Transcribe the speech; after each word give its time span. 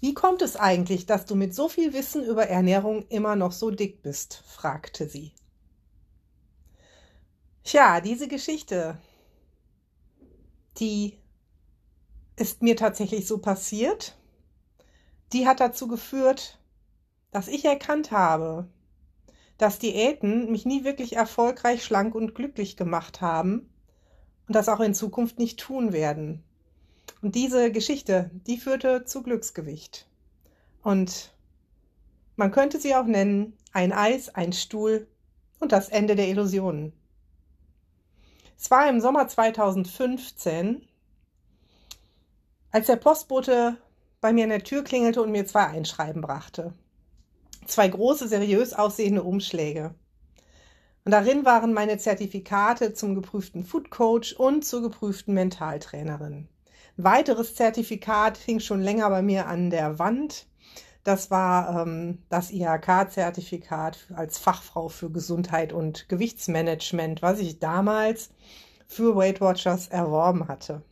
Wie 0.00 0.14
kommt 0.14 0.42
es 0.42 0.56
eigentlich, 0.56 1.06
dass 1.06 1.24
du 1.24 1.34
mit 1.34 1.54
so 1.54 1.68
viel 1.68 1.92
Wissen 1.92 2.24
über 2.24 2.46
Ernährung 2.48 3.06
immer 3.08 3.34
noch 3.34 3.52
so 3.52 3.70
dick 3.70 4.02
bist? 4.02 4.42
fragte 4.46 5.08
sie. 5.08 5.32
Tja, 7.64 8.00
diese 8.00 8.28
Geschichte, 8.28 8.98
die 10.78 11.18
ist 12.36 12.62
mir 12.62 12.76
tatsächlich 12.76 13.26
so 13.26 13.38
passiert. 13.38 14.16
Die 15.32 15.46
hat 15.46 15.60
dazu 15.60 15.88
geführt, 15.88 16.60
dass 17.32 17.48
ich 17.48 17.64
erkannt 17.64 18.12
habe, 18.12 18.68
dass 19.58 19.78
Diäten 19.78 20.50
mich 20.52 20.66
nie 20.66 20.84
wirklich 20.84 21.16
erfolgreich, 21.16 21.82
schlank 21.82 22.14
und 22.14 22.34
glücklich 22.34 22.76
gemacht 22.76 23.20
haben 23.20 23.70
und 24.46 24.54
das 24.54 24.68
auch 24.68 24.80
in 24.80 24.94
Zukunft 24.94 25.38
nicht 25.38 25.58
tun 25.58 25.92
werden. 25.92 26.44
Und 27.22 27.34
diese 27.34 27.72
Geschichte, 27.72 28.30
die 28.46 28.58
führte 28.58 29.04
zu 29.04 29.22
Glücksgewicht. 29.22 30.06
Und 30.82 31.32
man 32.36 32.52
könnte 32.52 32.78
sie 32.78 32.94
auch 32.94 33.06
nennen 33.06 33.56
ein 33.72 33.92
Eis, 33.92 34.28
ein 34.34 34.52
Stuhl 34.52 35.06
und 35.58 35.72
das 35.72 35.88
Ende 35.88 36.16
der 36.16 36.28
Illusionen. 36.28 36.92
Es 38.58 38.70
war 38.70 38.88
im 38.88 39.00
Sommer 39.00 39.28
2015, 39.28 40.86
als 42.70 42.86
der 42.86 42.96
Postbote 42.96 43.76
bei 44.20 44.32
mir 44.32 44.44
in 44.44 44.50
der 44.50 44.64
Tür 44.64 44.82
klingelte 44.82 45.22
und 45.22 45.30
mir 45.30 45.46
zwei 45.46 45.66
Einschreiben 45.66 46.22
brachte. 46.22 46.72
Zwei 47.66 47.88
große, 47.88 48.28
seriös 48.28 48.72
aussehende 48.72 49.22
Umschläge. 49.22 49.94
Und 51.04 51.12
darin 51.12 51.44
waren 51.44 51.72
meine 51.72 51.98
Zertifikate 51.98 52.92
zum 52.92 53.14
geprüften 53.14 53.64
Food 53.64 53.90
Coach 53.90 54.32
und 54.32 54.64
zur 54.64 54.82
geprüften 54.82 55.34
Mentaltrainerin. 55.34 56.48
Weiteres 56.96 57.54
Zertifikat 57.54 58.38
hing 58.38 58.58
schon 58.60 58.80
länger 58.80 59.10
bei 59.10 59.20
mir 59.20 59.46
an 59.46 59.68
der 59.68 59.98
Wand. 59.98 60.46
Das 61.04 61.30
war 61.30 61.82
ähm, 61.82 62.18
das 62.30 62.50
IHK-Zertifikat 62.50 63.98
als 64.14 64.38
Fachfrau 64.38 64.88
für 64.88 65.10
Gesundheit 65.10 65.72
und 65.72 66.08
Gewichtsmanagement, 66.08 67.20
was 67.20 67.38
ich 67.38 67.58
damals 67.58 68.30
für 68.88 69.14
Weight 69.14 69.40
Watchers 69.40 69.88
erworben 69.88 70.48
hatte. 70.48 70.82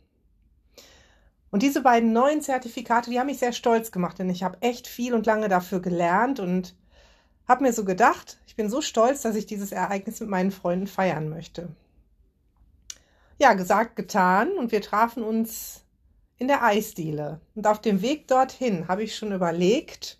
Und 1.49 1.63
diese 1.63 1.81
beiden 1.81 2.13
neuen 2.13 2.41
Zertifikate, 2.41 3.09
die 3.09 3.19
haben 3.19 3.27
mich 3.27 3.39
sehr 3.39 3.53
stolz 3.53 3.91
gemacht, 3.91 4.19
denn 4.19 4.29
ich 4.29 4.43
habe 4.43 4.57
echt 4.61 4.87
viel 4.87 5.13
und 5.13 5.25
lange 5.25 5.49
dafür 5.49 5.81
gelernt 5.81 6.39
und 6.39 6.75
habe 7.47 7.63
mir 7.63 7.73
so 7.73 7.83
gedacht, 7.83 8.39
ich 8.45 8.55
bin 8.55 8.69
so 8.69 8.81
stolz, 8.81 9.21
dass 9.21 9.35
ich 9.35 9.45
dieses 9.45 9.71
Ereignis 9.71 10.19
mit 10.19 10.29
meinen 10.29 10.51
Freunden 10.51 10.87
feiern 10.87 11.29
möchte. 11.29 11.69
Ja, 13.39 13.53
gesagt, 13.53 13.95
getan 13.95 14.51
und 14.51 14.71
wir 14.71 14.81
trafen 14.81 15.23
uns 15.23 15.84
in 16.37 16.47
der 16.47 16.63
Eisdiele. 16.63 17.39
Und 17.55 17.67
auf 17.67 17.81
dem 17.81 18.01
Weg 18.01 18.27
dorthin 18.27 18.87
habe 18.87 19.03
ich 19.03 19.15
schon 19.15 19.31
überlegt, 19.31 20.19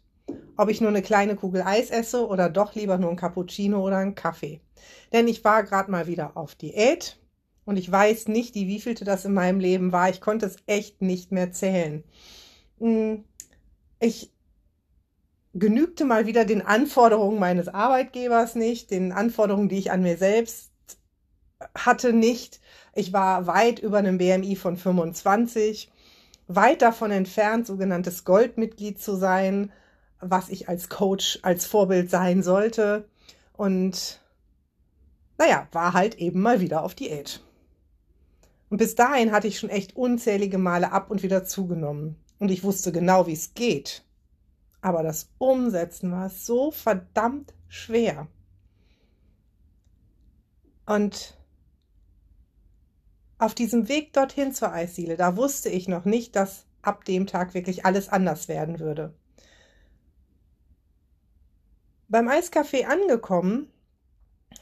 ob 0.57 0.69
ich 0.69 0.81
nur 0.81 0.89
eine 0.89 1.01
kleine 1.01 1.35
Kugel 1.35 1.61
Eis 1.61 1.89
esse 1.89 2.27
oder 2.27 2.49
doch 2.49 2.75
lieber 2.75 2.97
nur 2.97 3.09
ein 3.09 3.17
Cappuccino 3.17 3.81
oder 3.81 3.97
einen 3.97 4.15
Kaffee. 4.15 4.61
Denn 5.11 5.27
ich 5.27 5.43
war 5.43 5.63
gerade 5.63 5.91
mal 5.91 6.07
wieder 6.07 6.37
auf 6.37 6.55
Diät 6.55 7.19
und 7.65 7.77
ich 7.77 7.91
weiß 7.91 8.27
nicht, 8.27 8.55
die 8.55 8.67
wievielte 8.67 9.05
das 9.05 9.25
in 9.25 9.33
meinem 9.33 9.59
Leben 9.59 9.91
war. 9.91 10.09
Ich 10.09 10.21
konnte 10.21 10.45
es 10.45 10.57
echt 10.67 11.01
nicht 11.01 11.31
mehr 11.31 11.51
zählen. 11.51 12.03
Hm, 12.79 13.25
ich 13.99 14.31
genügte 15.53 16.05
mal 16.05 16.25
wieder 16.27 16.45
den 16.45 16.61
Anforderungen 16.61 17.39
meines 17.39 17.67
Arbeitgebers 17.67 18.55
nicht, 18.55 18.91
den 18.91 19.11
Anforderungen, 19.11 19.69
die 19.69 19.77
ich 19.77 19.91
an 19.91 20.01
mir 20.01 20.17
selbst 20.17 20.71
hatte, 21.77 22.13
nicht. 22.13 22.59
Ich 22.93 23.13
war 23.13 23.47
weit 23.47 23.79
über 23.79 23.97
einem 23.97 24.17
BMI 24.17 24.55
von 24.55 24.77
25 24.77 25.91
weit 26.47 26.81
davon 26.81 27.11
entfernt, 27.11 27.67
sogenanntes 27.67 28.23
Goldmitglied 28.23 29.01
zu 29.01 29.15
sein, 29.15 29.71
was 30.19 30.49
ich 30.49 30.69
als 30.69 30.89
Coach, 30.89 31.39
als 31.41 31.65
Vorbild 31.65 32.09
sein 32.09 32.43
sollte. 32.43 33.07
Und 33.53 34.21
naja, 35.37 35.67
war 35.71 35.93
halt 35.93 36.15
eben 36.15 36.41
mal 36.41 36.59
wieder 36.59 36.83
auf 36.83 36.95
Diät. 36.95 37.41
Und 38.69 38.77
bis 38.77 38.95
dahin 38.95 39.31
hatte 39.31 39.47
ich 39.47 39.59
schon 39.59 39.69
echt 39.69 39.95
unzählige 39.95 40.57
Male 40.57 40.91
ab 40.91 41.11
und 41.11 41.23
wieder 41.23 41.45
zugenommen. 41.45 42.15
Und 42.39 42.51
ich 42.51 42.63
wusste 42.63 42.91
genau, 42.91 43.27
wie 43.27 43.33
es 43.33 43.53
geht. 43.53 44.03
Aber 44.81 45.03
das 45.03 45.29
Umsetzen 45.37 46.11
war 46.11 46.29
so 46.29 46.71
verdammt 46.71 47.53
schwer. 47.67 48.27
Und 50.85 51.37
auf 53.37 53.53
diesem 53.53 53.87
Weg 53.89 54.13
dorthin 54.13 54.53
zur 54.53 54.71
Eisdiele, 54.71 55.17
da 55.17 55.35
wusste 55.35 55.69
ich 55.69 55.87
noch 55.87 56.05
nicht, 56.05 56.35
dass 56.35 56.65
ab 56.81 57.05
dem 57.05 57.27
Tag 57.27 57.53
wirklich 57.53 57.85
alles 57.85 58.09
anders 58.09 58.47
werden 58.47 58.79
würde. 58.79 59.13
Beim 62.07 62.29
Eiscafé 62.29 62.85
angekommen, 62.85 63.71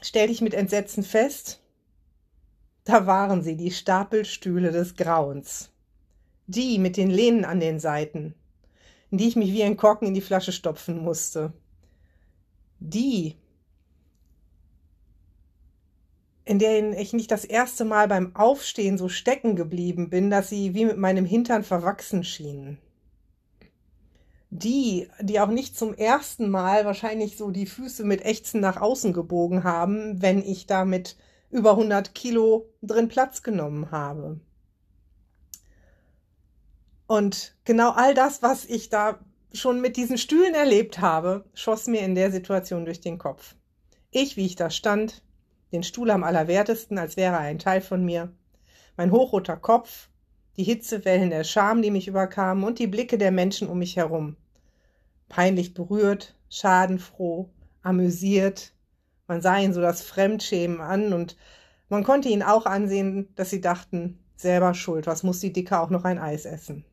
stellte 0.00 0.32
ich 0.32 0.40
mit 0.40 0.54
Entsetzen 0.54 1.04
fest, 1.04 1.60
da 2.84 3.06
waren 3.06 3.42
sie, 3.42 3.56
die 3.56 3.70
Stapelstühle 3.70 4.70
des 4.70 4.94
Grauens. 4.96 5.70
Die 6.46 6.78
mit 6.78 6.98
den 6.98 7.10
Lehnen 7.10 7.46
an 7.46 7.58
den 7.58 7.80
Seiten, 7.80 8.34
in 9.10 9.16
die 9.16 9.28
ich 9.28 9.36
mich 9.36 9.52
wie 9.52 9.62
ein 9.62 9.78
Korken 9.78 10.08
in 10.08 10.14
die 10.14 10.20
Flasche 10.20 10.52
stopfen 10.52 10.98
musste. 10.98 11.54
Die, 12.80 13.36
in 16.44 16.58
denen 16.58 16.92
ich 16.92 17.12
nicht 17.12 17.30
das 17.30 17.44
erste 17.44 17.84
Mal 17.84 18.08
beim 18.08 18.36
Aufstehen 18.36 18.98
so 18.98 19.08
stecken 19.08 19.56
geblieben 19.56 20.10
bin, 20.10 20.30
dass 20.30 20.50
sie 20.50 20.74
wie 20.74 20.84
mit 20.84 20.98
meinem 20.98 21.24
Hintern 21.24 21.64
verwachsen 21.64 22.22
schienen. 22.22 22.78
Die, 24.50 25.08
die 25.20 25.40
auch 25.40 25.48
nicht 25.48 25.76
zum 25.76 25.94
ersten 25.94 26.48
Mal 26.48 26.84
wahrscheinlich 26.84 27.36
so 27.36 27.50
die 27.50 27.66
Füße 27.66 28.04
mit 28.04 28.24
Ächzen 28.24 28.60
nach 28.60 28.80
außen 28.80 29.12
gebogen 29.12 29.64
haben, 29.64 30.22
wenn 30.22 30.42
ich 30.42 30.66
da 30.66 30.84
mit 30.84 31.16
über 31.50 31.72
100 31.72 32.14
Kilo 32.14 32.68
drin 32.82 33.08
Platz 33.08 33.42
genommen 33.42 33.90
habe. 33.90 34.38
Und 37.06 37.54
genau 37.64 37.90
all 37.90 38.14
das, 38.14 38.42
was 38.42 38.64
ich 38.64 38.90
da 38.90 39.18
schon 39.52 39.80
mit 39.80 39.96
diesen 39.96 40.18
Stühlen 40.18 40.54
erlebt 40.54 41.00
habe, 41.00 41.44
schoss 41.54 41.86
mir 41.86 42.00
in 42.00 42.14
der 42.14 42.30
Situation 42.30 42.84
durch 42.84 43.00
den 43.00 43.18
Kopf. 43.18 43.54
Ich, 44.10 44.36
wie 44.36 44.46
ich 44.46 44.56
da 44.56 44.70
stand, 44.70 45.22
den 45.74 45.82
Stuhl 45.82 46.10
am 46.10 46.24
allerwertesten, 46.24 46.98
als 46.98 47.16
wäre 47.16 47.34
er 47.34 47.40
ein 47.40 47.58
Teil 47.58 47.80
von 47.80 48.04
mir, 48.04 48.32
mein 48.96 49.10
hochroter 49.10 49.56
Kopf, 49.56 50.08
die 50.56 50.64
Hitzewellen 50.64 51.30
der 51.30 51.44
Scham, 51.44 51.82
die 51.82 51.90
mich 51.90 52.06
überkamen, 52.06 52.64
und 52.64 52.78
die 52.78 52.86
Blicke 52.86 53.18
der 53.18 53.32
Menschen 53.32 53.68
um 53.68 53.80
mich 53.80 53.96
herum. 53.96 54.36
Peinlich 55.28 55.74
berührt, 55.74 56.36
schadenfroh, 56.48 57.50
amüsiert. 57.82 58.72
Man 59.26 59.42
sah 59.42 59.58
ihnen 59.58 59.74
so 59.74 59.80
das 59.80 60.02
Fremdschämen 60.02 60.80
an 60.80 61.12
und 61.12 61.36
man 61.88 62.04
konnte 62.04 62.28
ihnen 62.28 62.42
auch 62.42 62.66
ansehen, 62.66 63.28
dass 63.34 63.50
sie 63.50 63.60
dachten, 63.60 64.18
selber 64.36 64.74
schuld, 64.74 65.06
was 65.06 65.24
muss 65.24 65.40
die 65.40 65.52
Dicke 65.52 65.80
auch 65.80 65.90
noch 65.90 66.04
ein 66.04 66.18
Eis 66.18 66.44
essen. 66.44 66.84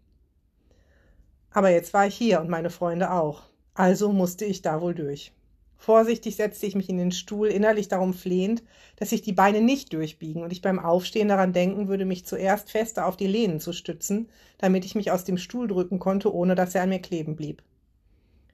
Aber 1.52 1.70
jetzt 1.70 1.94
war 1.94 2.08
ich 2.08 2.16
hier 2.16 2.40
und 2.42 2.50
meine 2.50 2.70
Freunde 2.70 3.12
auch. 3.12 3.44
Also 3.74 4.12
musste 4.12 4.46
ich 4.46 4.62
da 4.62 4.82
wohl 4.82 4.96
durch. 4.96 5.34
Vorsichtig 5.82 6.36
setzte 6.36 6.68
ich 6.68 6.76
mich 6.76 6.90
in 6.90 7.00
den 7.00 7.12
Stuhl, 7.12 7.48
innerlich 7.48 7.88
darum 7.88 8.14
flehend, 8.14 8.62
dass 8.98 9.10
sich 9.10 9.24
die 9.24 9.34
Beine 9.34 9.62
nicht 9.62 9.92
durchbiegen 9.94 10.44
und 10.44 10.52
ich 10.52 10.62
beim 10.62 10.78
Aufstehen 10.78 11.28
daran 11.28 11.54
denken 11.54 11.88
würde, 11.88 12.06
mich 12.06 12.24
zuerst 12.24 12.70
fester 12.70 13.08
auf 13.08 13.18
die 13.18 13.26
Lehnen 13.26 13.60
zu 13.60 13.74
stützen, 13.74 14.30
damit 14.60 14.86
ich 14.86 14.94
mich 14.94 15.10
aus 15.10 15.24
dem 15.24 15.40
Stuhl 15.40 15.68
drücken 15.68 15.98
konnte, 15.98 16.32
ohne 16.36 16.54
dass 16.54 16.76
er 16.76 16.84
an 16.84 16.90
mir 16.90 17.00
kleben 17.00 17.36
blieb. 17.36 17.64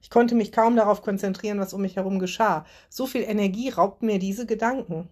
Ich 0.00 0.08
konnte 0.08 0.34
mich 0.34 0.52
kaum 0.52 0.74
darauf 0.74 1.02
konzentrieren, 1.02 1.60
was 1.60 1.74
um 1.74 1.82
mich 1.82 1.96
herum 1.96 2.18
geschah. 2.18 2.64
So 2.88 3.06
viel 3.06 3.24
Energie 3.24 3.68
raubten 3.68 4.06
mir 4.06 4.18
diese 4.18 4.46
Gedanken. 4.46 5.10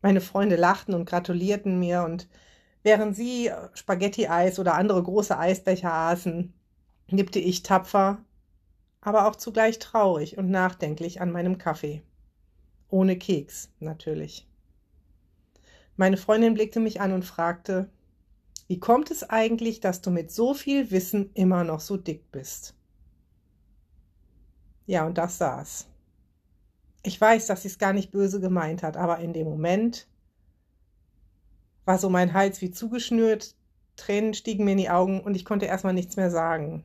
Meine 0.00 0.20
Freunde 0.20 0.56
lachten 0.56 0.92
und 0.92 1.04
gratulierten 1.04 1.78
mir, 1.78 2.02
und 2.02 2.26
während 2.82 3.14
sie 3.14 3.48
Spaghetti-Eis 3.74 4.58
oder 4.58 4.74
andere 4.74 5.00
große 5.00 5.38
Eisbecher 5.38 5.92
aßen, 5.92 6.52
nippte 7.12 7.38
ich 7.38 7.62
tapfer 7.62 8.18
aber 9.02 9.28
auch 9.28 9.36
zugleich 9.36 9.78
traurig 9.78 10.38
und 10.38 10.48
nachdenklich 10.48 11.20
an 11.20 11.30
meinem 11.30 11.58
Kaffee. 11.58 12.02
Ohne 12.88 13.18
Keks, 13.18 13.68
natürlich. 13.80 14.46
Meine 15.96 16.16
Freundin 16.16 16.54
blickte 16.54 16.80
mich 16.80 17.00
an 17.00 17.12
und 17.12 17.24
fragte, 17.24 17.90
Wie 18.68 18.78
kommt 18.78 19.10
es 19.10 19.28
eigentlich, 19.28 19.80
dass 19.80 20.00
du 20.00 20.10
mit 20.10 20.30
so 20.30 20.54
viel 20.54 20.90
Wissen 20.90 21.30
immer 21.34 21.64
noch 21.64 21.80
so 21.80 21.96
dick 21.96 22.30
bist? 22.32 22.74
Ja, 24.86 25.04
und 25.04 25.18
das 25.18 25.36
saß. 25.36 25.88
Ich 27.02 27.20
weiß, 27.20 27.46
dass 27.46 27.62
sie 27.62 27.68
es 27.68 27.78
gar 27.78 27.92
nicht 27.92 28.12
böse 28.12 28.40
gemeint 28.40 28.82
hat, 28.82 28.96
aber 28.96 29.18
in 29.18 29.32
dem 29.32 29.46
Moment 29.46 30.06
war 31.84 31.98
so 31.98 32.08
mein 32.08 32.32
Hals 32.32 32.60
wie 32.60 32.70
zugeschnürt, 32.70 33.56
Tränen 33.96 34.34
stiegen 34.34 34.64
mir 34.64 34.72
in 34.72 34.78
die 34.78 34.90
Augen 34.90 35.20
und 35.20 35.34
ich 35.34 35.44
konnte 35.44 35.66
erstmal 35.66 35.94
nichts 35.94 36.16
mehr 36.16 36.30
sagen. 36.30 36.84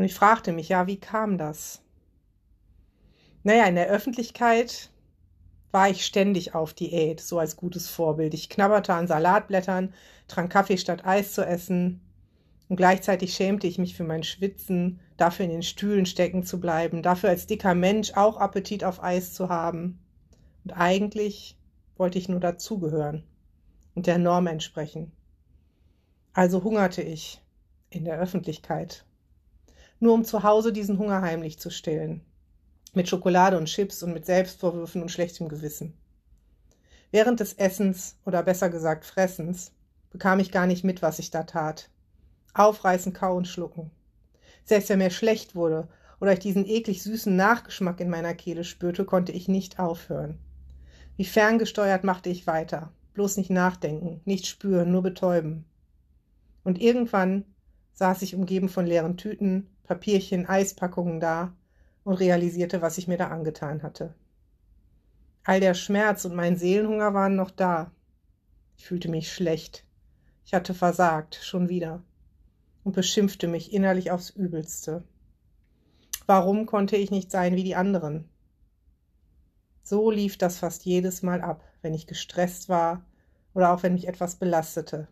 Und 0.00 0.06
ich 0.06 0.14
fragte 0.14 0.52
mich, 0.52 0.70
ja, 0.70 0.86
wie 0.86 0.96
kam 0.96 1.36
das? 1.36 1.82
Naja, 3.42 3.66
in 3.66 3.74
der 3.74 3.88
Öffentlichkeit 3.88 4.88
war 5.72 5.90
ich 5.90 6.06
ständig 6.06 6.54
auf 6.54 6.72
Diät, 6.72 7.20
so 7.20 7.38
als 7.38 7.54
gutes 7.54 7.90
Vorbild. 7.90 8.32
Ich 8.32 8.48
knabberte 8.48 8.94
an 8.94 9.06
Salatblättern, 9.06 9.92
trank 10.26 10.50
Kaffee 10.50 10.78
statt 10.78 11.04
Eis 11.04 11.34
zu 11.34 11.44
essen. 11.44 12.00
Und 12.70 12.76
gleichzeitig 12.76 13.34
schämte 13.34 13.66
ich 13.66 13.76
mich 13.76 13.94
für 13.94 14.04
mein 14.04 14.22
Schwitzen, 14.22 15.00
dafür 15.18 15.44
in 15.44 15.50
den 15.50 15.62
Stühlen 15.62 16.06
stecken 16.06 16.44
zu 16.44 16.60
bleiben, 16.60 17.02
dafür 17.02 17.28
als 17.28 17.46
dicker 17.46 17.74
Mensch 17.74 18.14
auch 18.14 18.38
Appetit 18.38 18.84
auf 18.84 19.02
Eis 19.02 19.34
zu 19.34 19.50
haben. 19.50 19.98
Und 20.64 20.72
eigentlich 20.72 21.58
wollte 21.98 22.16
ich 22.16 22.30
nur 22.30 22.40
dazugehören 22.40 23.22
und 23.94 24.06
der 24.06 24.16
Norm 24.16 24.46
entsprechen. 24.46 25.12
Also 26.32 26.64
hungerte 26.64 27.02
ich 27.02 27.42
in 27.90 28.06
der 28.06 28.18
Öffentlichkeit, 28.18 29.04
nur 30.00 30.14
um 30.14 30.24
zu 30.24 30.42
Hause 30.42 30.72
diesen 30.72 30.98
Hunger 30.98 31.22
heimlich 31.22 31.58
zu 31.58 31.70
stillen 31.70 32.22
mit 32.92 33.08
Schokolade 33.08 33.56
und 33.56 33.66
Chips 33.66 34.02
und 34.02 34.12
mit 34.12 34.26
Selbstvorwürfen 34.26 35.02
und 35.02 35.10
schlechtem 35.10 35.48
Gewissen. 35.48 35.94
Während 37.12 37.40
des 37.40 37.54
Essens 37.54 38.16
oder 38.24 38.42
besser 38.42 38.68
gesagt 38.68 39.04
Fressens 39.04 39.72
bekam 40.10 40.40
ich 40.40 40.50
gar 40.50 40.66
nicht 40.66 40.84
mit, 40.84 41.02
was 41.02 41.18
ich 41.18 41.30
da 41.30 41.44
tat. 41.44 41.88
Aufreißen, 42.54 43.12
kauen, 43.12 43.44
schlucken. 43.44 43.90
Selbst 44.64 44.88
wenn 44.88 44.98
mir 44.98 45.10
schlecht 45.10 45.54
wurde 45.54 45.88
oder 46.20 46.32
ich 46.32 46.40
diesen 46.40 46.66
eklig 46.66 47.02
süßen 47.02 47.34
Nachgeschmack 47.34 48.00
in 48.00 48.10
meiner 48.10 48.34
Kehle 48.34 48.64
spürte, 48.64 49.04
konnte 49.04 49.32
ich 49.32 49.48
nicht 49.48 49.78
aufhören. 49.78 50.38
Wie 51.16 51.24
ferngesteuert 51.24 52.04
machte 52.04 52.28
ich 52.28 52.46
weiter. 52.46 52.92
Bloß 53.14 53.36
nicht 53.36 53.50
nachdenken, 53.50 54.20
nicht 54.24 54.46
spüren, 54.46 54.90
nur 54.90 55.02
betäuben. 55.02 55.64
Und 56.64 56.80
irgendwann 56.80 57.44
saß 57.94 58.22
ich 58.22 58.34
umgeben 58.34 58.68
von 58.68 58.86
leeren 58.86 59.16
Tüten, 59.16 59.68
Papierchen, 59.90 60.46
Eispackungen 60.46 61.18
da 61.18 61.52
und 62.04 62.14
realisierte, 62.14 62.80
was 62.80 62.96
ich 62.96 63.08
mir 63.08 63.16
da 63.16 63.26
angetan 63.26 63.82
hatte. 63.82 64.14
All 65.42 65.58
der 65.58 65.74
Schmerz 65.74 66.24
und 66.24 66.36
mein 66.36 66.56
Seelenhunger 66.56 67.12
waren 67.12 67.34
noch 67.34 67.50
da. 67.50 67.90
Ich 68.78 68.86
fühlte 68.86 69.08
mich 69.08 69.32
schlecht. 69.32 69.84
Ich 70.44 70.54
hatte 70.54 70.74
versagt, 70.74 71.40
schon 71.42 71.68
wieder, 71.68 72.04
und 72.84 72.94
beschimpfte 72.94 73.48
mich 73.48 73.72
innerlich 73.72 74.12
aufs 74.12 74.30
Übelste. 74.30 75.02
Warum 76.24 76.66
konnte 76.66 76.94
ich 76.94 77.10
nicht 77.10 77.32
sein 77.32 77.56
wie 77.56 77.64
die 77.64 77.74
anderen? 77.74 78.28
So 79.82 80.12
lief 80.12 80.38
das 80.38 80.58
fast 80.58 80.84
jedes 80.84 81.22
Mal 81.22 81.40
ab, 81.40 81.64
wenn 81.82 81.94
ich 81.94 82.06
gestresst 82.06 82.68
war 82.68 83.04
oder 83.54 83.72
auch 83.72 83.82
wenn 83.82 83.94
mich 83.94 84.06
etwas 84.06 84.36
belastete. 84.36 85.08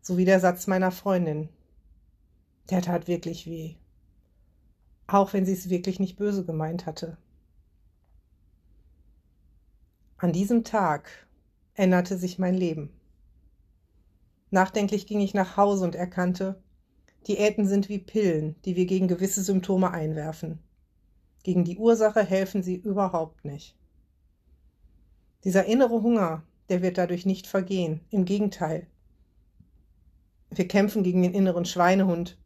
So 0.00 0.18
wie 0.18 0.24
der 0.24 0.40
Satz 0.40 0.66
meiner 0.66 0.90
Freundin. 0.90 1.50
Der 2.68 2.82
tat 2.82 3.06
wirklich 3.06 3.46
weh 3.46 3.76
auch 5.14 5.32
wenn 5.32 5.44
sie 5.44 5.52
es 5.52 5.70
wirklich 5.70 6.00
nicht 6.00 6.16
böse 6.16 6.44
gemeint 6.44 6.86
hatte. 6.86 7.16
An 10.16 10.32
diesem 10.32 10.64
Tag 10.64 11.10
änderte 11.74 12.16
sich 12.16 12.38
mein 12.38 12.54
Leben. 12.54 12.90
Nachdenklich 14.50 15.06
ging 15.06 15.20
ich 15.20 15.34
nach 15.34 15.56
Hause 15.56 15.84
und 15.84 15.94
erkannte, 15.94 16.62
Diäten 17.26 17.66
sind 17.66 17.88
wie 17.88 17.98
Pillen, 17.98 18.56
die 18.64 18.76
wir 18.76 18.86
gegen 18.86 19.08
gewisse 19.08 19.42
Symptome 19.42 19.90
einwerfen. 19.90 20.58
Gegen 21.42 21.64
die 21.64 21.78
Ursache 21.78 22.22
helfen 22.22 22.62
sie 22.62 22.76
überhaupt 22.76 23.44
nicht. 23.44 23.76
Dieser 25.44 25.64
innere 25.64 26.02
Hunger, 26.02 26.42
der 26.68 26.82
wird 26.82 26.98
dadurch 26.98 27.26
nicht 27.26 27.46
vergehen. 27.46 28.00
Im 28.10 28.24
Gegenteil. 28.24 28.86
Wir 30.50 30.68
kämpfen 30.68 31.02
gegen 31.02 31.22
den 31.22 31.34
inneren 31.34 31.64
Schweinehund 31.64 32.38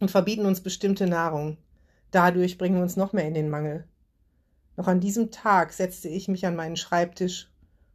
und 0.00 0.10
verbieten 0.10 0.46
uns 0.46 0.60
bestimmte 0.60 1.06
Nahrung, 1.06 1.56
Dadurch 2.10 2.58
bringen 2.58 2.76
wir 2.76 2.82
uns 2.82 2.96
noch 2.96 3.12
mehr 3.12 3.26
in 3.26 3.34
den 3.34 3.50
Mangel. 3.50 3.86
Noch 4.76 4.88
an 4.88 5.00
diesem 5.00 5.30
Tag 5.30 5.72
setzte 5.72 6.08
ich 6.08 6.28
mich 6.28 6.46
an 6.46 6.56
meinen 6.56 6.76
Schreibtisch 6.76 7.50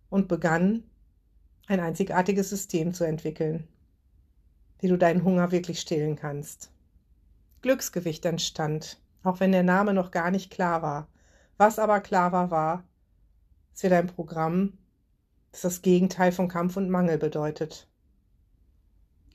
und 0.10 0.28
begann, 0.28 0.84
ein 1.68 1.80
einzigartiges 1.80 2.50
System 2.50 2.94
zu 2.94 3.04
entwickeln, 3.06 3.68
wie 4.80 4.88
du 4.88 4.98
deinen 4.98 5.24
Hunger 5.24 5.52
wirklich 5.52 5.80
stillen 5.80 6.16
kannst. 6.16 6.72
Glücksgewicht 7.62 8.26
entstand, 8.26 9.00
auch 9.24 9.40
wenn 9.40 9.52
der 9.52 9.64
Name 9.64 9.94
noch 9.94 10.12
gar 10.12 10.32
nicht 10.32 10.52
klar 10.52 10.82
war. 10.82 11.08
Was 11.58 11.80
aber 11.80 12.02
klar 12.02 12.32
war, 12.32 12.52
war, 12.52 12.84
es 13.74 13.84
wird 13.84 13.94
ein 13.94 14.08
Programm, 14.08 14.78
das 15.52 15.62
das 15.62 15.82
Gegenteil 15.82 16.32
von 16.32 16.48
Kampf 16.48 16.76
und 16.76 16.90
Mangel 16.90 17.18
bedeutet. 17.18 17.88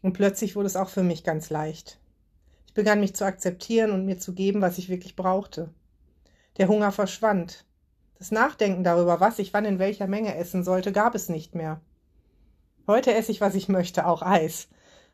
Und 0.02 0.12
plötzlich 0.12 0.56
wurde 0.56 0.66
es 0.66 0.76
auch 0.76 0.88
für 0.88 1.02
mich 1.02 1.24
ganz 1.24 1.50
leicht 1.50 1.98
begann 2.76 3.00
mich 3.00 3.16
zu 3.16 3.24
akzeptieren 3.24 3.90
und 3.90 4.04
mir 4.04 4.18
zu 4.18 4.34
geben, 4.34 4.60
was 4.60 4.78
ich 4.78 4.88
wirklich 4.88 5.16
brauchte. 5.16 5.70
Der 6.58 6.68
Hunger 6.68 6.92
verschwand. 6.92 7.64
Das 8.18 8.30
Nachdenken 8.30 8.84
darüber, 8.84 9.18
was 9.18 9.38
ich 9.38 9.52
wann 9.52 9.64
in 9.64 9.78
welcher 9.78 10.06
Menge 10.06 10.36
essen 10.36 10.62
sollte, 10.62 10.92
gab 10.92 11.14
es 11.14 11.28
nicht 11.28 11.54
mehr. 11.54 11.80
Heute 12.86 13.12
esse 13.14 13.32
ich, 13.32 13.40
was 13.40 13.54
ich 13.54 13.68
möchte, 13.68 14.06
auch 14.06 14.22
Eis. 14.22 14.68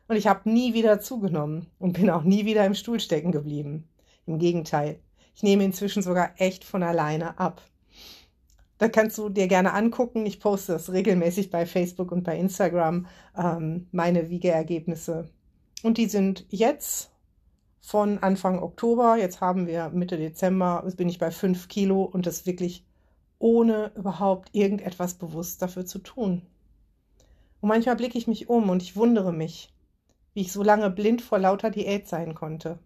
Und 0.07 0.17
ich 0.17 0.27
habe 0.27 0.49
nie 0.49 0.73
wieder 0.73 0.99
zugenommen 0.99 1.67
und 1.79 1.93
bin 1.93 2.09
auch 2.09 2.23
nie 2.23 2.45
wieder 2.45 2.65
im 2.65 2.75
Stuhl 2.75 2.99
stecken 2.99 3.31
geblieben. 3.31 3.87
Im 4.25 4.37
Gegenteil, 4.39 4.99
ich 5.33 5.41
nehme 5.41 5.63
inzwischen 5.63 6.03
sogar 6.03 6.31
echt 6.37 6.63
von 6.63 6.83
alleine 6.83 7.39
ab. 7.39 7.61
Da 8.77 8.89
kannst 8.89 9.17
du 9.17 9.29
dir 9.29 9.47
gerne 9.47 9.73
angucken. 9.73 10.25
Ich 10.25 10.41
poste 10.41 10.73
das 10.73 10.91
regelmäßig 10.91 11.49
bei 11.49 11.65
Facebook 11.65 12.11
und 12.11 12.23
bei 12.23 12.37
Instagram, 12.37 13.07
ähm, 13.37 13.87
meine 13.91 14.29
Wiegeergebnisse. 14.29 15.29
Und 15.81 15.97
die 15.97 16.07
sind 16.07 16.45
jetzt 16.49 17.12
von 17.83 18.19
Anfang 18.19 18.63
Oktober. 18.63 19.17
Jetzt 19.17 19.41
haben 19.41 19.67
wir 19.67 19.89
Mitte 19.89 20.17
Dezember, 20.17 20.81
jetzt 20.85 20.95
bin 20.95 21.09
ich 21.09 21.19
bei 21.19 21.29
fünf 21.29 21.67
Kilo 21.67 22.03
und 22.03 22.25
das 22.25 22.45
wirklich 22.45 22.85
ohne 23.39 23.91
überhaupt 23.95 24.49
irgendetwas 24.53 25.15
bewusst 25.15 25.61
dafür 25.61 25.85
zu 25.85 25.99
tun. 25.99 26.43
Und 27.59 27.69
manchmal 27.69 27.97
blicke 27.97 28.17
ich 28.17 28.25
mich 28.25 28.49
um 28.49 28.69
und 28.69 28.81
ich 28.81 28.95
wundere 28.95 29.33
mich, 29.33 29.73
wie 30.33 30.41
ich 30.41 30.53
so 30.53 30.63
lange 30.63 30.89
blind 30.89 31.21
vor 31.21 31.39
lauter 31.39 31.69
Diät 31.69 32.07
sein 32.07 32.33
konnte. 32.33 32.79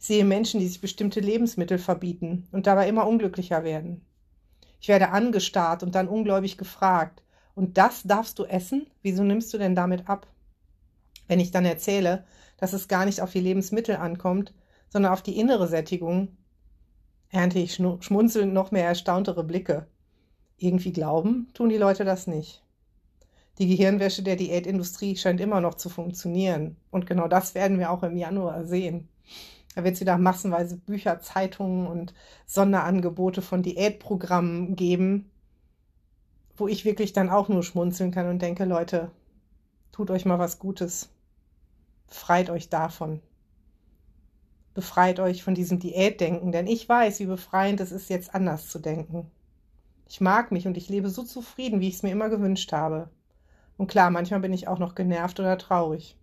Ich 0.00 0.06
sehe 0.06 0.24
Menschen, 0.24 0.58
die 0.60 0.66
sich 0.66 0.80
bestimmte 0.80 1.20
Lebensmittel 1.20 1.78
verbieten 1.78 2.48
und 2.50 2.66
dabei 2.66 2.88
immer 2.88 3.06
unglücklicher 3.06 3.62
werden. 3.62 4.04
Ich 4.80 4.88
werde 4.88 5.10
angestarrt 5.10 5.82
und 5.84 5.94
dann 5.94 6.08
ungläubig 6.08 6.58
gefragt, 6.58 7.22
und 7.54 7.78
das 7.78 8.02
darfst 8.02 8.38
du 8.38 8.44
essen? 8.44 8.86
Wieso 9.02 9.22
nimmst 9.22 9.52
du 9.54 9.58
denn 9.58 9.74
damit 9.74 10.08
ab? 10.08 10.26
Wenn 11.30 11.38
ich 11.38 11.52
dann 11.52 11.64
erzähle, 11.64 12.24
dass 12.56 12.72
es 12.72 12.88
gar 12.88 13.04
nicht 13.04 13.20
auf 13.20 13.30
die 13.30 13.38
Lebensmittel 13.38 13.94
ankommt, 13.94 14.52
sondern 14.88 15.12
auf 15.12 15.22
die 15.22 15.38
innere 15.38 15.68
Sättigung, 15.68 16.36
ernte 17.28 17.60
ich 17.60 17.76
schmunzelnd 17.76 18.52
noch 18.52 18.72
mehr 18.72 18.86
erstauntere 18.86 19.44
Blicke. 19.44 19.86
Irgendwie 20.56 20.92
glauben 20.92 21.46
tun 21.54 21.68
die 21.68 21.76
Leute 21.76 22.04
das 22.04 22.26
nicht. 22.26 22.64
Die 23.58 23.68
Gehirnwäsche 23.68 24.24
der 24.24 24.34
Diätindustrie 24.34 25.14
scheint 25.14 25.40
immer 25.40 25.60
noch 25.60 25.76
zu 25.76 25.88
funktionieren. 25.88 26.76
Und 26.90 27.06
genau 27.06 27.28
das 27.28 27.54
werden 27.54 27.78
wir 27.78 27.92
auch 27.92 28.02
im 28.02 28.16
Januar 28.16 28.64
sehen. 28.64 29.08
Da 29.76 29.84
wird 29.84 29.94
es 29.94 30.00
wieder 30.00 30.18
massenweise 30.18 30.78
Bücher, 30.78 31.20
Zeitungen 31.20 31.86
und 31.86 32.12
Sonderangebote 32.46 33.40
von 33.40 33.62
Diätprogrammen 33.62 34.74
geben, 34.74 35.30
wo 36.56 36.66
ich 36.66 36.84
wirklich 36.84 37.12
dann 37.12 37.30
auch 37.30 37.48
nur 37.48 37.62
schmunzeln 37.62 38.10
kann 38.10 38.28
und 38.28 38.42
denke, 38.42 38.64
Leute, 38.64 39.12
tut 39.92 40.10
euch 40.10 40.24
mal 40.24 40.40
was 40.40 40.58
Gutes. 40.58 41.08
Befreit 42.10 42.50
euch 42.50 42.68
davon. 42.68 43.22
Befreit 44.74 45.20
euch 45.20 45.42
von 45.42 45.54
diesem 45.54 45.78
Diätdenken, 45.78 46.52
denn 46.52 46.66
ich 46.66 46.88
weiß, 46.88 47.20
wie 47.20 47.26
befreiend 47.26 47.80
es 47.80 47.92
ist, 47.92 48.10
jetzt 48.10 48.34
anders 48.34 48.68
zu 48.68 48.80
denken. 48.80 49.30
Ich 50.08 50.20
mag 50.20 50.50
mich 50.50 50.66
und 50.66 50.76
ich 50.76 50.88
lebe 50.88 51.08
so 51.08 51.22
zufrieden, 51.22 51.80
wie 51.80 51.88
ich 51.88 51.94
es 51.94 52.02
mir 52.02 52.10
immer 52.10 52.28
gewünscht 52.28 52.72
habe. 52.72 53.08
Und 53.76 53.86
klar, 53.86 54.10
manchmal 54.10 54.40
bin 54.40 54.52
ich 54.52 54.66
auch 54.66 54.80
noch 54.80 54.96
genervt 54.96 55.38
oder 55.38 55.56
traurig. 55.56 56.16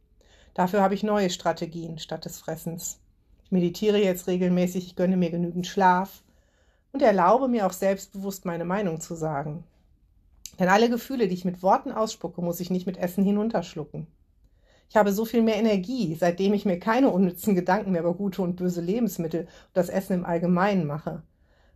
Dafür 0.53 0.81
habe 0.81 0.93
ich 0.93 1.03
neue 1.03 1.29
Strategien 1.29 1.99
statt 1.99 2.25
des 2.25 2.37
Fressens. 2.37 2.99
Ich 3.45 3.51
meditiere 3.51 3.97
jetzt 3.97 4.27
regelmäßig, 4.27 4.87
ich 4.87 4.95
gönne 4.97 5.15
mir 5.15 5.31
genügend 5.31 5.67
Schlaf 5.67 6.21
und 6.91 7.01
erlaube 7.01 7.47
mir 7.47 7.65
auch 7.65 7.73
selbstbewusst 7.73 8.43
meine 8.43 8.65
Meinung 8.65 8.99
zu 8.99 9.15
sagen. 9.15 9.63
Denn 10.59 10.67
alle 10.67 10.89
Gefühle, 10.89 11.29
die 11.29 11.35
ich 11.35 11.45
mit 11.45 11.63
Worten 11.63 11.93
ausspucke, 11.93 12.41
muss 12.41 12.59
ich 12.59 12.69
nicht 12.69 12.87
mit 12.87 12.97
Essen 12.97 13.23
hinunterschlucken. 13.23 14.07
Ich 14.89 14.95
habe 14.95 15.11
so 15.11 15.25
viel 15.25 15.41
mehr 15.41 15.57
Energie, 15.57 16.15
seitdem 16.15 16.53
ich 16.53 16.65
mir 16.65 16.79
keine 16.79 17.09
unnützen 17.09 17.55
Gedanken 17.55 17.91
mehr 17.91 18.01
über 18.01 18.13
gute 18.13 18.41
und 18.41 18.55
böse 18.55 18.81
Lebensmittel 18.81 19.41
und 19.41 19.49
das 19.73 19.89
Essen 19.89 20.13
im 20.13 20.25
Allgemeinen 20.25 20.87
mache. 20.87 21.23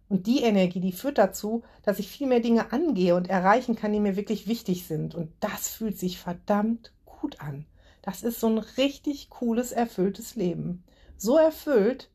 Und 0.08 0.27
die 0.27 0.41
Energie, 0.41 0.82
die 0.82 0.91
führt 0.91 1.18
dazu, 1.18 1.63
dass 1.84 2.00
ich 2.00 2.10
viel 2.10 2.27
mehr 2.27 2.41
Dinge 2.41 2.74
angehe 2.74 3.15
und 3.15 3.30
erreichen 3.30 3.75
kann, 3.75 3.94
die 3.94 4.00
mir 4.00 4.18
wirklich 4.18 4.48
wichtig 4.48 4.86
sind. 4.86 5.15
Und 5.15 5.32
das 5.39 5.70
fühlt 5.70 5.98
sich 5.98 6.20
verdammt 6.20 6.91
gut 7.06 7.39
an. 7.39 7.65
Das 8.01 8.24
ist 8.24 8.39
so 8.39 8.48
ein 8.48 8.58
richtig 8.58 9.30
cooles, 9.30 9.72
erfülltes 9.72 10.36
Leben. 10.36 10.84
So 11.18 11.38
erfüllt, 11.38 12.10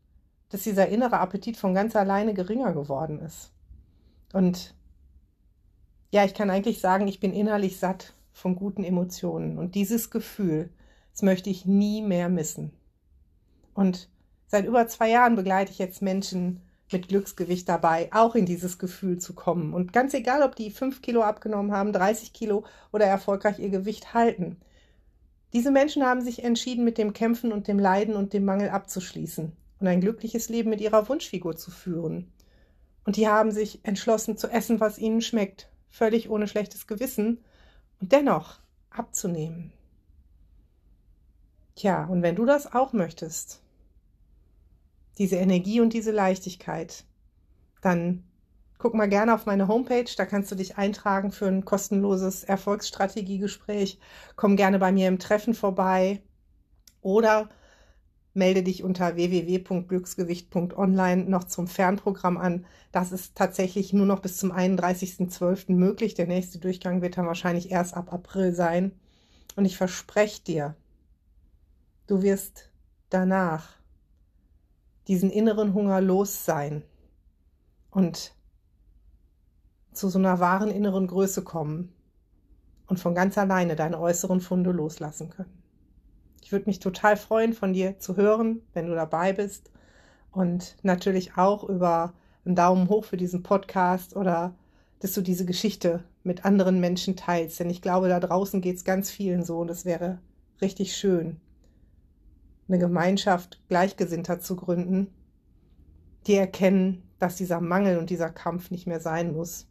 dass 0.50 0.62
dieser 0.62 0.88
innere 0.88 1.18
Appetit 1.20 1.56
von 1.56 1.74
ganz 1.74 1.96
alleine 1.96 2.34
geringer 2.34 2.72
geworden 2.72 3.18
ist. 3.20 3.50
Und 4.32 4.74
ja, 6.12 6.24
ich 6.24 6.34
kann 6.34 6.50
eigentlich 6.50 6.80
sagen, 6.80 7.08
ich 7.08 7.20
bin 7.20 7.32
innerlich 7.32 7.78
satt 7.78 8.14
von 8.32 8.56
guten 8.56 8.84
Emotionen. 8.84 9.58
Und 9.58 9.74
dieses 9.74 10.10
Gefühl, 10.10 10.70
das 11.16 11.22
möchte 11.22 11.48
ich 11.48 11.64
nie 11.64 12.02
mehr 12.02 12.28
missen. 12.28 12.72
Und 13.72 14.10
seit 14.48 14.66
über 14.66 14.86
zwei 14.86 15.08
Jahren 15.08 15.34
begleite 15.34 15.72
ich 15.72 15.78
jetzt 15.78 16.02
Menschen 16.02 16.60
mit 16.92 17.08
Glücksgewicht 17.08 17.66
dabei, 17.70 18.10
auch 18.12 18.34
in 18.34 18.44
dieses 18.44 18.78
Gefühl 18.78 19.16
zu 19.16 19.34
kommen. 19.34 19.72
Und 19.72 19.94
ganz 19.94 20.12
egal, 20.12 20.42
ob 20.42 20.56
die 20.56 20.70
fünf 20.70 21.00
Kilo 21.00 21.22
abgenommen 21.22 21.72
haben, 21.72 21.94
30 21.94 22.34
Kilo 22.34 22.66
oder 22.92 23.06
erfolgreich 23.06 23.58
ihr 23.58 23.70
Gewicht 23.70 24.12
halten. 24.12 24.58
Diese 25.54 25.70
Menschen 25.70 26.04
haben 26.04 26.20
sich 26.20 26.44
entschieden, 26.44 26.84
mit 26.84 26.98
dem 26.98 27.14
Kämpfen 27.14 27.50
und 27.50 27.66
dem 27.66 27.78
Leiden 27.78 28.14
und 28.14 28.34
dem 28.34 28.44
Mangel 28.44 28.68
abzuschließen 28.68 29.52
und 29.80 29.86
ein 29.86 30.02
glückliches 30.02 30.50
Leben 30.50 30.68
mit 30.68 30.82
ihrer 30.82 31.08
Wunschfigur 31.08 31.56
zu 31.56 31.70
führen. 31.70 32.30
Und 33.06 33.16
die 33.16 33.26
haben 33.26 33.52
sich 33.52 33.80
entschlossen 33.84 34.36
zu 34.36 34.48
essen, 34.48 34.80
was 34.80 34.98
ihnen 34.98 35.22
schmeckt, 35.22 35.70
völlig 35.88 36.28
ohne 36.28 36.46
schlechtes 36.46 36.86
Gewissen 36.86 37.42
und 38.02 38.12
dennoch 38.12 38.60
abzunehmen. 38.90 39.72
Tja, 41.76 42.06
und 42.06 42.22
wenn 42.22 42.36
du 42.36 42.46
das 42.46 42.72
auch 42.72 42.94
möchtest, 42.94 43.60
diese 45.18 45.36
Energie 45.36 45.80
und 45.80 45.92
diese 45.92 46.10
Leichtigkeit, 46.10 47.04
dann 47.82 48.24
guck 48.78 48.94
mal 48.94 49.08
gerne 49.08 49.34
auf 49.34 49.46
meine 49.46 49.68
Homepage, 49.68 50.10
da 50.16 50.24
kannst 50.24 50.50
du 50.50 50.54
dich 50.54 50.78
eintragen 50.78 51.32
für 51.32 51.46
ein 51.46 51.66
kostenloses 51.66 52.44
Erfolgsstrategiegespräch. 52.44 53.98
Komm 54.36 54.56
gerne 54.56 54.78
bei 54.78 54.90
mir 54.90 55.08
im 55.08 55.18
Treffen 55.18 55.52
vorbei 55.52 56.22
oder 57.02 57.50
melde 58.32 58.62
dich 58.62 58.82
unter 58.82 59.16
www.glücksgewicht.online 59.16 61.24
noch 61.24 61.44
zum 61.44 61.68
Fernprogramm 61.68 62.38
an. 62.38 62.64
Das 62.90 63.12
ist 63.12 63.34
tatsächlich 63.34 63.92
nur 63.92 64.06
noch 64.06 64.20
bis 64.20 64.38
zum 64.38 64.50
31.12. 64.50 65.72
möglich. 65.72 66.14
Der 66.14 66.26
nächste 66.26 66.58
Durchgang 66.58 67.02
wird 67.02 67.18
dann 67.18 67.26
wahrscheinlich 67.26 67.70
erst 67.70 67.94
ab 67.94 68.14
April 68.14 68.54
sein. 68.54 68.92
Und 69.56 69.66
ich 69.66 69.76
verspreche 69.76 70.42
dir, 70.42 70.74
du 72.06 72.22
wirst 72.22 72.70
danach 73.10 73.76
diesen 75.08 75.30
inneren 75.30 75.74
Hunger 75.74 76.00
los 76.00 76.44
sein 76.44 76.82
und 77.90 78.34
zu 79.92 80.08
so 80.08 80.18
einer 80.18 80.40
wahren 80.40 80.70
inneren 80.70 81.06
Größe 81.06 81.42
kommen 81.42 81.92
und 82.86 83.00
von 83.00 83.14
ganz 83.14 83.38
alleine 83.38 83.76
deine 83.76 83.98
äußeren 83.98 84.40
Funde 84.40 84.70
loslassen 84.70 85.30
können. 85.30 85.62
Ich 86.42 86.52
würde 86.52 86.66
mich 86.66 86.78
total 86.78 87.16
freuen, 87.16 87.54
von 87.54 87.72
dir 87.72 87.98
zu 87.98 88.16
hören, 88.16 88.62
wenn 88.72 88.86
du 88.86 88.94
dabei 88.94 89.32
bist 89.32 89.70
und 90.30 90.76
natürlich 90.82 91.36
auch 91.36 91.64
über 91.64 92.12
einen 92.44 92.54
Daumen 92.54 92.88
hoch 92.88 93.04
für 93.04 93.16
diesen 93.16 93.42
Podcast 93.42 94.14
oder 94.14 94.54
dass 95.00 95.12
du 95.12 95.22
diese 95.22 95.44
Geschichte 95.44 96.04
mit 96.22 96.44
anderen 96.44 96.80
Menschen 96.80 97.16
teilst, 97.16 97.60
denn 97.60 97.70
ich 97.70 97.82
glaube, 97.82 98.08
da 98.08 98.20
draußen 98.20 98.60
geht 98.60 98.76
es 98.76 98.84
ganz 98.84 99.10
vielen 99.10 99.44
so 99.44 99.58
und 99.58 99.70
es 99.70 99.84
wäre 99.84 100.18
richtig 100.60 100.96
schön, 100.96 101.40
eine 102.68 102.78
Gemeinschaft 102.78 103.60
Gleichgesinnter 103.68 104.40
zu 104.40 104.56
gründen, 104.56 105.08
die 106.26 106.34
erkennen, 106.34 107.02
dass 107.18 107.36
dieser 107.36 107.60
Mangel 107.60 107.98
und 107.98 108.10
dieser 108.10 108.30
Kampf 108.30 108.70
nicht 108.70 108.86
mehr 108.86 109.00
sein 109.00 109.32
muss, 109.32 109.68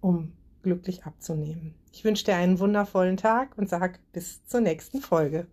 um 0.00 0.32
glücklich 0.62 1.04
abzunehmen. 1.04 1.74
Ich 1.92 2.04
wünsche 2.04 2.24
dir 2.24 2.36
einen 2.36 2.58
wundervollen 2.58 3.16
Tag 3.16 3.56
und 3.56 3.68
sag 3.68 4.00
bis 4.12 4.44
zur 4.46 4.60
nächsten 4.60 5.00
Folge. 5.00 5.46